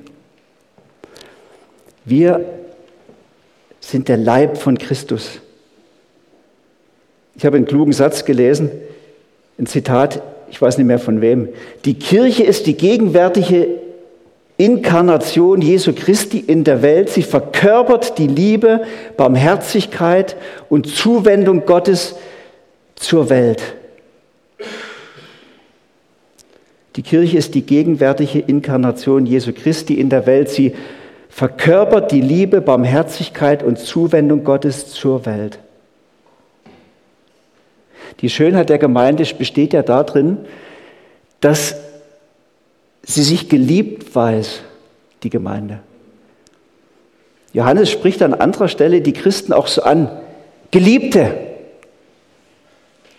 [2.05, 2.45] Wir
[3.79, 5.39] sind der Leib von Christus.
[7.35, 8.69] Ich habe einen klugen Satz gelesen,
[9.57, 11.49] ein Zitat, ich weiß nicht mehr von wem.
[11.85, 13.80] Die Kirche ist die gegenwärtige
[14.61, 17.09] Inkarnation Jesu Christi in der Welt.
[17.09, 18.81] Sie verkörpert die Liebe,
[19.17, 20.35] Barmherzigkeit
[20.69, 22.15] und Zuwendung Gottes
[22.95, 23.73] zur Welt.
[26.95, 30.49] Die Kirche ist die gegenwärtige Inkarnation Jesu Christi in der Welt.
[30.49, 30.75] Sie
[31.29, 35.57] verkörpert die Liebe, Barmherzigkeit und Zuwendung Gottes zur Welt.
[38.19, 40.37] Die Schönheit der Gemeinde besteht ja darin,
[41.39, 41.77] dass
[43.03, 44.61] sie sich geliebt weiß,
[45.23, 45.79] die Gemeinde.
[47.53, 50.09] Johannes spricht an anderer Stelle die Christen auch so an.
[50.71, 51.33] Geliebte.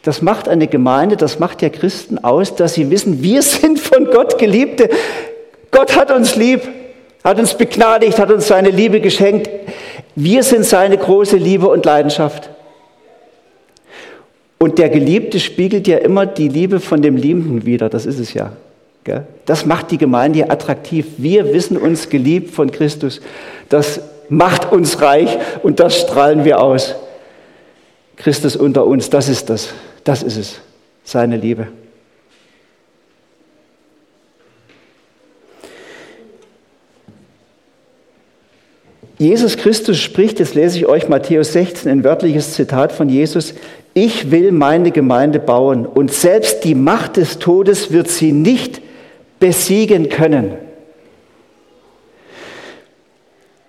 [0.02, 4.06] Das macht eine Gemeinde, das macht ja Christen aus, dass sie wissen, wir sind von
[4.06, 4.88] Gott Geliebte.
[5.70, 6.62] Gott hat uns lieb,
[7.22, 9.48] hat uns begnadigt, hat uns seine Liebe geschenkt.
[10.14, 12.50] Wir sind seine große Liebe und Leidenschaft.
[14.58, 18.34] Und der Geliebte spiegelt ja immer die Liebe von dem Liebenden wieder, das ist es
[18.34, 18.52] ja.
[19.46, 21.06] Das macht die Gemeinde attraktiv.
[21.18, 23.20] Wir wissen uns geliebt von Christus.
[23.68, 26.94] Das macht uns reich und das strahlen wir aus.
[28.16, 29.70] Christus unter uns, das ist das.
[30.04, 30.60] Das ist es.
[31.04, 31.68] Seine Liebe.
[39.18, 43.54] Jesus Christus spricht, jetzt lese ich euch Matthäus 16, ein wörtliches Zitat von Jesus,
[43.94, 48.80] ich will meine Gemeinde bauen und selbst die Macht des Todes wird sie nicht
[49.42, 50.52] besiegen können.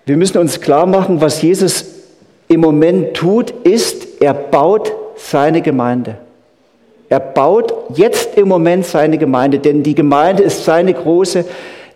[0.05, 1.85] Wir müssen uns klar machen, was Jesus
[2.47, 6.17] im Moment tut, ist, er baut seine Gemeinde.
[7.09, 11.43] Er baut jetzt im Moment seine Gemeinde, denn die Gemeinde ist seine große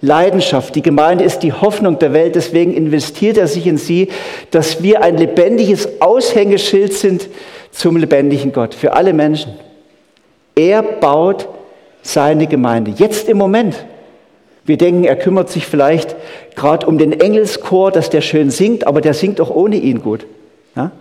[0.01, 0.73] Leidenschaft.
[0.73, 4.07] Die Gemeinde ist die Hoffnung der Welt, deswegen investiert er sich in sie,
[4.49, 7.29] dass wir ein lebendiges Aushängeschild sind
[7.69, 9.53] zum lebendigen Gott, für alle Menschen.
[10.55, 11.47] Er baut
[12.07, 13.85] seine Gemeinde, jetzt im Moment.
[14.65, 16.15] Wir denken, er kümmert sich vielleicht
[16.55, 20.25] gerade um den Engelschor, dass der schön singt, aber der singt auch ohne ihn gut.
[20.75, 20.91] Ja?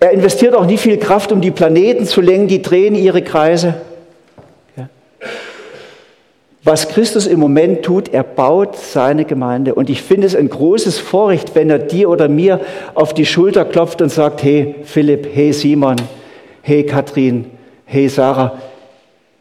[0.00, 3.74] Er investiert auch nie viel Kraft, um die Planeten zu lenken, die drehen ihre Kreise.
[4.76, 4.88] Ja.
[6.64, 9.74] Was Christus im Moment tut, er baut seine Gemeinde.
[9.74, 12.60] Und ich finde es ein großes Vorrecht, wenn er dir oder mir
[12.94, 15.96] auf die Schulter klopft und sagt, hey Philipp, hey Simon,
[16.62, 17.46] hey Katrin,
[17.92, 18.58] hey Sarah,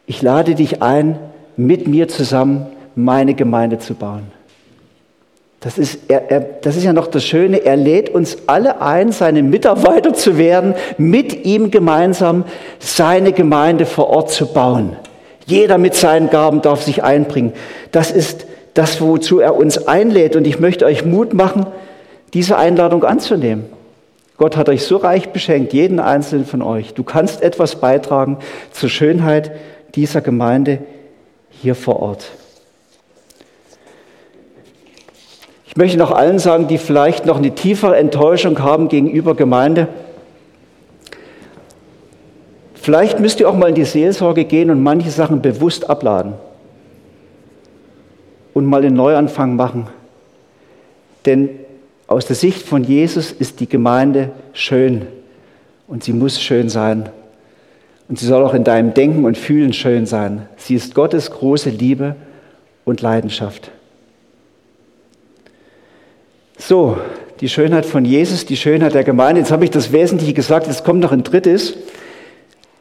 [0.05, 1.17] ich lade dich ein,
[1.55, 4.23] mit mir zusammen meine Gemeinde zu bauen.
[5.61, 9.13] Das ist, er, er, das ist ja noch das Schöne, er lädt uns alle ein,
[9.13, 12.43] seine Mitarbeiter zu werden, mit ihm gemeinsam
[12.79, 14.97] seine Gemeinde vor Ort zu bauen.
[15.45, 17.53] Jeder mit seinen Gaben darf sich einbringen.
[17.93, 20.35] Das ist das, wozu er uns einlädt.
[20.35, 21.67] Und ich möchte euch Mut machen,
[22.33, 23.65] diese Einladung anzunehmen.
[24.41, 26.95] Gott hat euch so reich beschenkt, jeden einzelnen von euch.
[26.95, 28.39] Du kannst etwas beitragen
[28.71, 29.51] zur Schönheit
[29.93, 30.79] dieser Gemeinde
[31.51, 32.25] hier vor Ort.
[35.67, 39.87] Ich möchte noch allen sagen, die vielleicht noch eine tiefere Enttäuschung haben gegenüber Gemeinde.
[42.73, 46.33] Vielleicht müsst ihr auch mal in die Seelsorge gehen und manche Sachen bewusst abladen
[48.55, 49.87] und mal einen Neuanfang machen.
[51.27, 51.60] Denn
[52.11, 55.07] aus der Sicht von Jesus ist die Gemeinde schön
[55.87, 57.09] und sie muss schön sein.
[58.09, 60.47] Und sie soll auch in deinem Denken und Fühlen schön sein.
[60.57, 62.15] Sie ist Gottes große Liebe
[62.83, 63.71] und Leidenschaft.
[66.57, 66.97] So,
[67.39, 69.39] die Schönheit von Jesus, die Schönheit der Gemeinde.
[69.39, 71.75] Jetzt habe ich das Wesentliche gesagt, jetzt kommt noch ein drittes.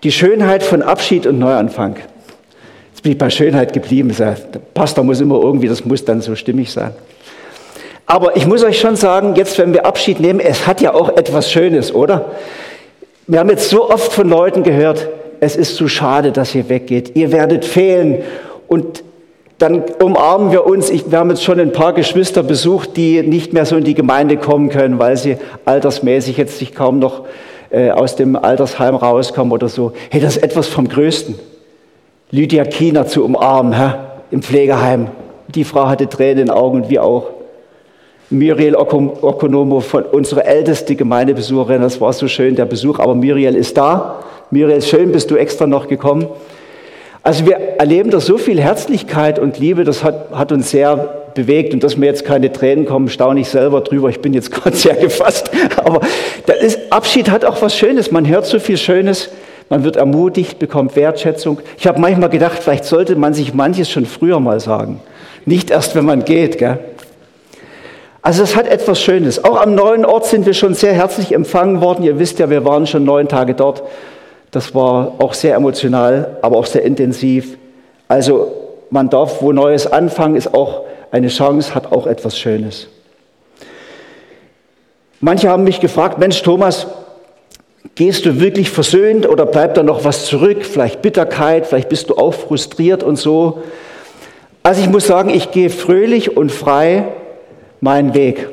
[0.02, 1.96] Die Schönheit von Abschied und Neuanfang.
[2.90, 4.12] Jetzt bin ich bei Schönheit geblieben.
[4.18, 4.36] Der
[4.74, 6.92] Pastor muss immer irgendwie, das muss dann so stimmig sein.
[8.10, 11.10] Aber ich muss euch schon sagen, jetzt, wenn wir Abschied nehmen, es hat ja auch
[11.10, 12.32] etwas Schönes, oder?
[13.28, 15.06] Wir haben jetzt so oft von Leuten gehört,
[15.38, 17.14] es ist zu schade, dass ihr weggeht.
[17.14, 18.24] Ihr werdet fehlen.
[18.66, 19.04] Und
[19.58, 20.90] dann umarmen wir uns.
[20.90, 23.94] Ich, wir haben jetzt schon ein paar Geschwister besucht, die nicht mehr so in die
[23.94, 27.26] Gemeinde kommen können, weil sie altersmäßig jetzt sich kaum noch
[27.70, 29.92] äh, aus dem Altersheim rauskommen oder so.
[30.10, 31.38] Hey, das ist etwas vom Größten.
[32.32, 33.98] Lydia Kiener zu umarmen, hä?
[34.32, 35.12] im Pflegeheim.
[35.46, 37.39] Die Frau hatte Tränen in den Augen und wir auch.
[38.30, 43.76] Muriel Okonomo, von unserer älteste Gemeindebesucherin, das war so schön, der Besuch, aber Muriel ist
[43.76, 44.22] da.
[44.52, 46.28] Muriel, schön bist du extra noch gekommen.
[47.24, 50.96] Also wir erleben da so viel Herzlichkeit und Liebe, das hat, hat uns sehr
[51.34, 54.08] bewegt und dass mir jetzt keine Tränen kommen, staune ich selber drüber.
[54.08, 55.50] Ich bin jetzt gerade sehr gefasst.
[55.76, 56.00] Aber
[56.60, 58.12] ist, Abschied hat auch was Schönes.
[58.12, 59.30] Man hört so viel Schönes,
[59.68, 61.60] man wird ermutigt, bekommt Wertschätzung.
[61.78, 65.00] Ich habe manchmal gedacht, vielleicht sollte man sich manches schon früher mal sagen.
[65.46, 66.58] Nicht erst, wenn man geht.
[66.58, 66.78] Gell?
[68.22, 69.42] Also es hat etwas Schönes.
[69.44, 72.04] Auch am neuen Ort sind wir schon sehr herzlich empfangen worden.
[72.04, 73.82] Ihr wisst ja, wir waren schon neun Tage dort.
[74.50, 77.56] Das war auch sehr emotional, aber auch sehr intensiv.
[78.08, 78.52] Also
[78.90, 82.88] man darf wo Neues anfangen, ist auch eine Chance, hat auch etwas Schönes.
[85.20, 86.88] Manche haben mich gefragt, Mensch Thomas,
[87.94, 90.64] gehst du wirklich versöhnt oder bleibt da noch was zurück?
[90.64, 93.62] Vielleicht Bitterkeit, vielleicht bist du auch frustriert und so.
[94.62, 97.08] Also ich muss sagen, ich gehe fröhlich und frei
[97.80, 98.48] meinen Weg.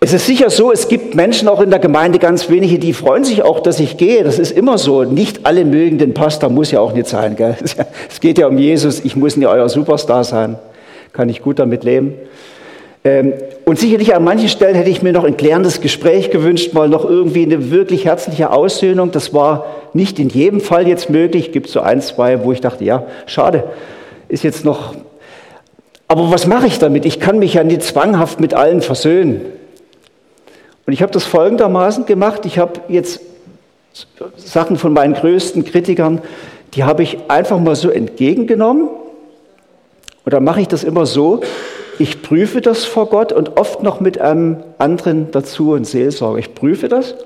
[0.00, 3.24] Es ist sicher so, es gibt Menschen auch in der Gemeinde, ganz wenige, die freuen
[3.24, 4.22] sich auch, dass ich gehe.
[4.22, 5.02] Das ist immer so.
[5.02, 7.34] Nicht alle mögen den Pastor, muss ja auch nicht sein.
[7.34, 7.56] Gell?
[8.08, 10.56] Es geht ja um Jesus, ich muss nicht euer Superstar sein.
[11.12, 12.14] Kann ich gut damit leben.
[13.04, 13.32] Ähm,
[13.64, 17.04] und sicherlich an manchen Stellen hätte ich mir noch ein klärendes Gespräch gewünscht, mal noch
[17.04, 19.10] irgendwie eine wirklich herzliche Aussöhnung.
[19.10, 21.46] Das war nicht in jedem Fall jetzt möglich.
[21.46, 23.64] Es gibt so ein, zwei, wo ich dachte, ja, schade,
[24.28, 24.94] ist jetzt noch.
[26.08, 27.04] Aber was mache ich damit?
[27.04, 29.42] Ich kann mich ja nicht zwanghaft mit allen versöhnen.
[30.86, 32.46] Und ich habe das folgendermaßen gemacht.
[32.46, 33.20] Ich habe jetzt
[34.36, 36.22] Sachen von meinen größten Kritikern,
[36.74, 38.88] die habe ich einfach mal so entgegengenommen.
[40.24, 41.40] Und dann mache ich das immer so,
[41.98, 46.38] ich prüfe das vor Gott und oft noch mit einem anderen dazu, ein Seelsorger.
[46.38, 47.16] Ich prüfe das.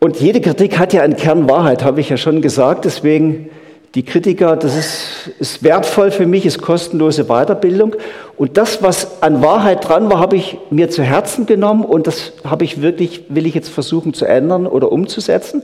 [0.00, 2.84] Und jede Kritik hat ja einen Kern Wahrheit, habe ich ja schon gesagt.
[2.86, 3.50] Deswegen
[3.94, 7.94] die Kritiker, das ist, ist wertvoll für mich, ist kostenlose Weiterbildung.
[8.38, 12.32] Und das, was an Wahrheit dran war, habe ich mir zu Herzen genommen und das
[12.44, 15.62] habe ich wirklich, will ich jetzt versuchen zu ändern oder umzusetzen.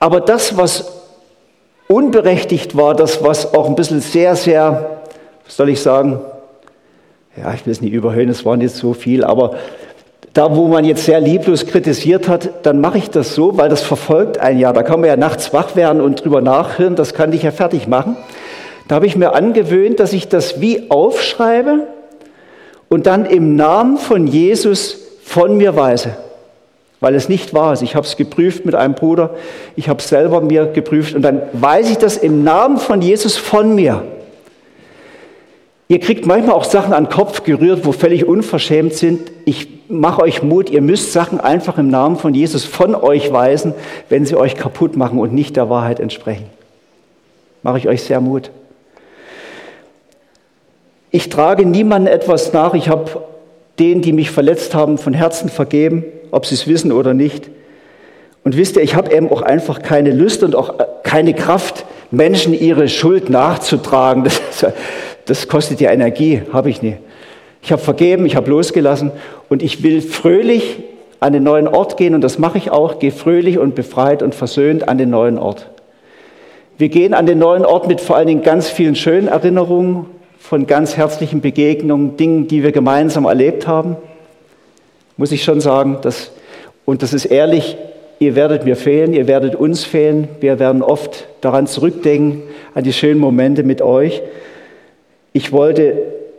[0.00, 0.92] Aber das, was
[1.86, 5.02] unberechtigt war, das, was auch ein bisschen sehr, sehr,
[5.44, 6.20] was soll ich sagen,
[7.36, 9.54] ja, ich will es nicht überhöhen, es war nicht so viel, aber
[10.32, 13.82] da, wo man jetzt sehr lieblos kritisiert hat, dann mache ich das so, weil das
[13.82, 14.72] verfolgt ein Jahr.
[14.72, 17.88] Da kann man ja nachts wach werden und drüber nachhören, das kann dich ja fertig
[17.88, 18.16] machen.
[18.86, 21.86] Da habe ich mir angewöhnt, dass ich das wie aufschreibe
[22.88, 26.16] und dann im Namen von Jesus von mir weise,
[27.00, 27.82] weil es nicht wahr ist.
[27.82, 29.30] Ich habe es geprüft mit einem Bruder,
[29.74, 33.36] ich habe es selber mir geprüft und dann weise ich das im Namen von Jesus
[33.36, 34.02] von mir.
[35.90, 39.32] Ihr kriegt manchmal auch Sachen an den Kopf gerührt, wo völlig unverschämt sind.
[39.44, 43.74] Ich mache euch Mut, ihr müsst Sachen einfach im Namen von Jesus von euch weisen,
[44.08, 46.46] wenn sie euch kaputt machen und nicht der Wahrheit entsprechen.
[47.64, 48.52] Mache ich euch sehr Mut.
[51.10, 52.74] Ich trage niemandem etwas nach.
[52.74, 53.24] Ich habe
[53.80, 57.50] denen, die mich verletzt haben, von Herzen vergeben, ob sie es wissen oder nicht.
[58.44, 62.54] Und wisst ihr, ich habe eben auch einfach keine Lust und auch keine Kraft, Menschen
[62.54, 64.24] ihre Schuld nachzutragen.
[64.60, 64.72] Das,
[65.30, 66.98] das kostet ja Energie, habe ich nicht.
[67.62, 69.12] Ich habe vergeben, ich habe losgelassen
[69.48, 70.82] und ich will fröhlich
[71.20, 72.98] an den neuen Ort gehen und das mache ich auch.
[72.98, 75.70] Gehe fröhlich und befreit und versöhnt an den neuen Ort.
[76.78, 80.06] Wir gehen an den neuen Ort mit vor allen Dingen ganz vielen schönen Erinnerungen,
[80.40, 83.96] von ganz herzlichen Begegnungen, Dingen, die wir gemeinsam erlebt haben.
[85.16, 86.32] Muss ich schon sagen, dass,
[86.86, 87.76] und das ist ehrlich,
[88.18, 90.26] ihr werdet mir fehlen, ihr werdet uns fehlen.
[90.40, 92.42] Wir werden oft daran zurückdenken,
[92.74, 94.22] an die schönen Momente mit euch.
[95.32, 95.96] Ich wollte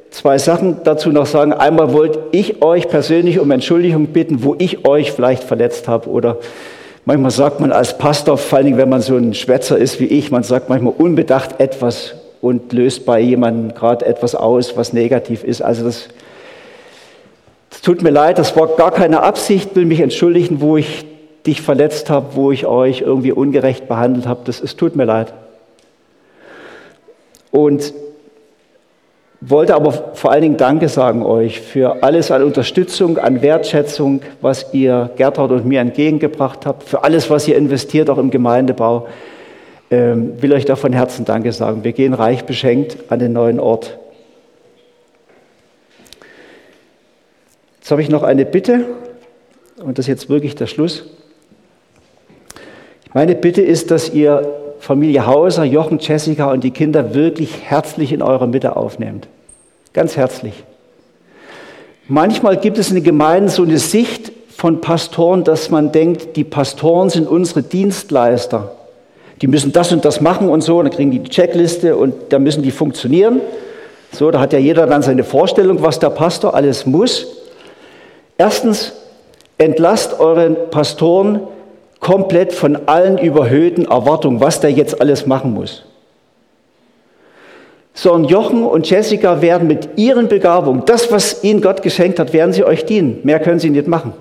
[0.09, 1.53] zwei Sachen dazu noch sagen.
[1.53, 6.37] Einmal wollte ich euch persönlich um Entschuldigung bitten, wo ich euch vielleicht verletzt habe oder
[7.05, 10.29] manchmal sagt man als Pastor, vor allem wenn man so ein Schwätzer ist wie ich,
[10.29, 15.61] man sagt manchmal unbedacht etwas und löst bei jemandem gerade etwas aus, was negativ ist.
[15.61, 16.09] Also das,
[17.69, 21.05] das tut mir leid, das war gar keine Absicht, will mich entschuldigen, wo ich
[21.45, 24.41] dich verletzt habe, wo ich euch irgendwie ungerecht behandelt habe.
[24.43, 25.33] Das es tut mir leid.
[27.51, 27.93] Und
[29.41, 34.71] wollte aber vor allen Dingen Danke sagen euch für alles an Unterstützung, an Wertschätzung, was
[34.71, 39.07] ihr Gertrud und mir entgegengebracht habt, für alles, was ihr investiert, auch im Gemeindebau.
[39.89, 41.83] Ähm, will euch da von Herzen Danke sagen.
[41.83, 43.97] Wir gehen reich beschenkt an den neuen Ort.
[47.79, 48.85] Jetzt habe ich noch eine Bitte
[49.83, 51.05] und das ist jetzt wirklich der Schluss.
[53.13, 58.23] Meine Bitte ist, dass ihr Familie Hauser, Jochen, Jessica und die Kinder wirklich herzlich in
[58.23, 59.27] eurer Mitte aufnehmt.
[59.93, 60.63] Ganz herzlich.
[62.07, 66.43] Manchmal gibt es in den Gemeinden so eine Sicht von Pastoren, dass man denkt, die
[66.43, 68.71] Pastoren sind unsere Dienstleister.
[69.43, 72.15] Die müssen das und das machen und so, und dann kriegen die die Checkliste und
[72.29, 73.39] da müssen die funktionieren.
[74.11, 77.27] So, da hat ja jeder dann seine Vorstellung, was der Pastor alles muss.
[78.35, 78.93] Erstens,
[79.59, 81.41] entlasst euren Pastoren
[82.01, 85.85] komplett von allen überhöhten Erwartungen, was der jetzt alles machen muss.
[87.93, 92.51] Sondern Jochen und Jessica werden mit ihren Begabungen, das, was ihnen Gott geschenkt hat, werden
[92.51, 93.19] sie euch dienen.
[93.23, 94.13] Mehr können sie nicht machen.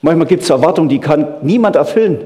[0.00, 2.20] Manchmal gibt es Erwartungen, die kann niemand erfüllen.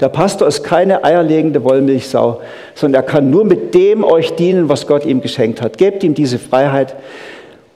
[0.00, 2.40] Der Pastor ist keine eierlegende Wollmilchsau,
[2.74, 5.78] sondern er kann nur mit dem euch dienen, was Gott ihm geschenkt hat.
[5.78, 6.94] Gebt ihm diese Freiheit.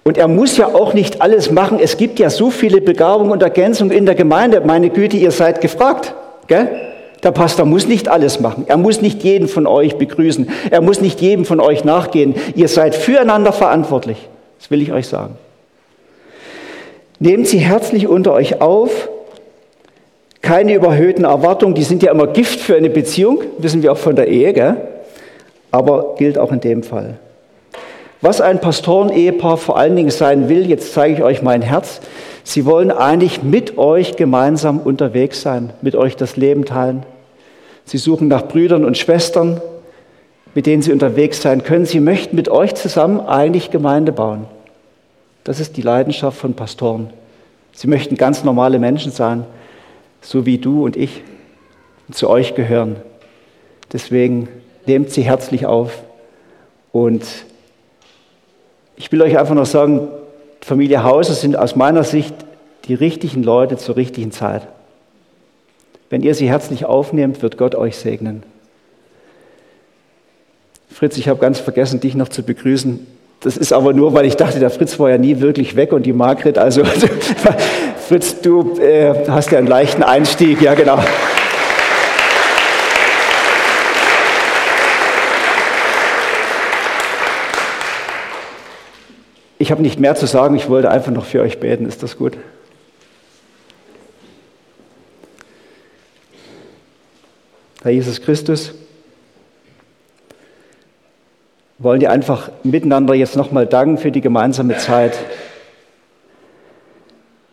[0.05, 1.79] Und er muss ja auch nicht alles machen.
[1.81, 4.61] Es gibt ja so viele Begabungen und Ergänzungen in der Gemeinde.
[4.61, 6.15] Meine Güte, ihr seid gefragt.
[6.51, 6.69] Gell?
[7.23, 8.65] Der Pastor muss nicht alles machen.
[8.67, 10.51] Er muss nicht jeden von euch begrüßen.
[10.71, 12.35] Er muss nicht jedem von euch nachgehen.
[12.57, 14.29] Ihr seid füreinander verantwortlich.
[14.59, 15.37] Das will ich euch sagen.
[17.21, 19.09] Nehmt sie herzlich unter euch auf.
[20.43, 24.17] Keine überhöhten Erwartungen, die sind ja immer Gift für eine Beziehung, wissen wir auch von
[24.17, 24.77] der Ehe, gell?
[25.71, 27.19] aber gilt auch in dem Fall.
[28.23, 32.01] Was ein Pastoren-Ehepaar vor allen Dingen sein will, jetzt zeige ich euch mein Herz,
[32.51, 37.07] Sie wollen eigentlich mit euch gemeinsam unterwegs sein, mit euch das Leben teilen.
[37.85, 39.61] Sie suchen nach Brüdern und Schwestern,
[40.57, 41.87] mit denen sie unterwegs sein können.
[41.87, 44.47] Sie möchten mit euch zusammen eigentlich Gemeinde bauen.
[45.45, 47.11] Das ist die Leidenschaft von Pastoren.
[47.71, 49.45] Sie möchten ganz normale Menschen sein,
[50.21, 51.23] so wie du und ich,
[52.09, 52.97] und zu euch gehören.
[53.93, 54.49] Deswegen
[54.87, 56.03] nehmt sie herzlich auf.
[56.91, 57.25] Und
[58.97, 60.09] ich will euch einfach noch sagen,
[60.71, 62.33] Familie Hauser sind aus meiner Sicht
[62.85, 64.69] die richtigen Leute zur richtigen Zeit.
[66.11, 68.45] Wenn ihr sie herzlich aufnehmt, wird Gott euch segnen.
[70.89, 73.05] Fritz, ich habe ganz vergessen, dich noch zu begrüßen.
[73.41, 76.07] Das ist aber nur, weil ich dachte, der Fritz war ja nie wirklich weg und
[76.07, 76.85] die Margret, also
[78.07, 81.01] Fritz, du äh, hast ja einen leichten Einstieg, ja genau.
[89.61, 91.85] Ich habe nicht mehr zu sagen, ich wollte einfach noch für euch beten.
[91.85, 92.39] Ist das gut?
[97.83, 98.73] Herr Jesus Christus,
[101.79, 105.19] wollen dir einfach miteinander jetzt nochmal danken für die gemeinsame Zeit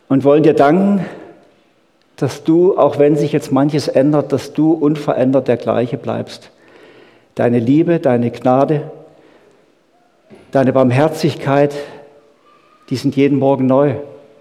[0.08, 1.04] und wollen dir danken,
[2.16, 6.52] dass du, auch wenn sich jetzt manches ändert, dass du unverändert der gleiche bleibst.
[7.34, 8.90] Deine Liebe, deine Gnade,
[10.52, 11.74] deine Barmherzigkeit,
[12.90, 13.94] die sind jeden Morgen neu.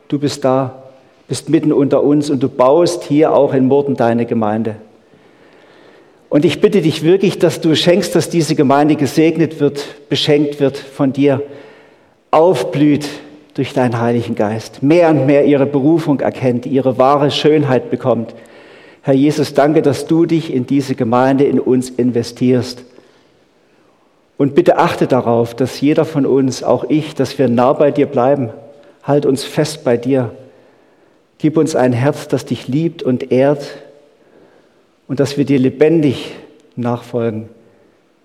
[0.07, 0.83] Du bist da,
[1.27, 4.75] bist mitten unter uns und du baust hier auch in Morden deine Gemeinde.
[6.29, 10.77] Und ich bitte dich wirklich, dass du schenkst, dass diese Gemeinde gesegnet wird, beschenkt wird
[10.77, 11.41] von dir.
[12.31, 13.07] aufblüht
[13.53, 18.35] durch deinen Heiligen Geist, mehr und mehr ihre Berufung erkennt, ihre wahre Schönheit bekommt.
[19.01, 22.83] Herr Jesus, danke, dass du dich in diese Gemeinde, in uns investierst.
[24.37, 28.05] Und bitte achte darauf, dass jeder von uns, auch ich, dass wir nah bei dir
[28.05, 28.51] bleiben.
[29.03, 30.31] Halt uns fest bei dir.
[31.39, 33.67] Gib uns ein Herz, das dich liebt und ehrt
[35.07, 36.35] und dass wir dir lebendig
[36.75, 37.49] nachfolgen.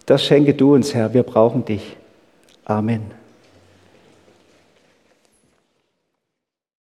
[0.07, 1.15] Das schenke du uns, Herr.
[1.15, 1.97] Wir brauchen dich.
[2.65, 3.22] Amen.